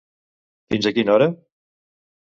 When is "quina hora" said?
0.97-1.31